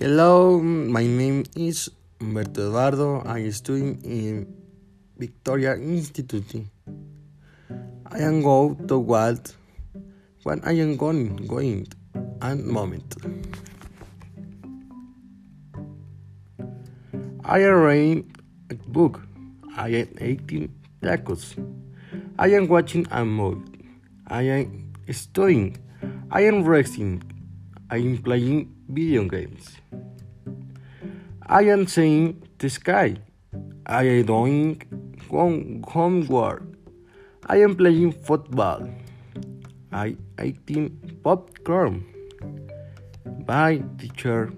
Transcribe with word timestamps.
Hello, 0.00 0.58
my 0.60 1.06
name 1.06 1.44
is 1.54 1.88
Humberto 2.18 2.66
Eduardo. 2.66 3.22
I 3.24 3.48
study 3.50 3.96
in 4.02 4.52
Victoria 5.16 5.76
Institute. 5.76 6.66
I 8.10 8.18
am 8.18 8.42
go 8.42 8.74
to 8.88 8.98
what 8.98 9.54
when 10.42 10.60
I 10.64 10.72
am 10.72 10.96
going 10.96 11.36
going 11.46 11.86
and 12.42 12.66
moment. 12.66 13.14
I 17.44 17.60
am 17.60 17.74
reading 17.74 18.34
a 18.70 18.74
book. 18.74 19.22
I 19.76 19.88
am 19.90 20.08
eating 20.20 20.74
tacos. 21.00 21.54
I 22.36 22.48
am 22.48 22.66
watching 22.66 23.06
a 23.12 23.24
movie. 23.24 23.86
I 24.26 24.42
am 24.42 24.92
studying. 25.12 25.78
I 26.32 26.40
am 26.46 26.64
resting. 26.64 27.22
I 27.90 27.98
am 27.98 28.18
playing 28.18 28.74
video 28.88 29.24
games. 29.28 29.76
I 31.46 31.64
am 31.64 31.86
seeing 31.86 32.42
the 32.58 32.70
sky. 32.70 33.16
I 33.84 34.04
am 34.04 34.26
doing 34.26 34.80
home 35.28 35.84
homework. 35.86 36.62
I 37.46 37.58
am 37.60 37.76
playing 37.76 38.12
football. 38.12 38.88
I 39.92 40.16
eating 40.42 41.20
popcorn. 41.22 42.06
Bye, 43.44 43.84
teacher. 43.98 44.50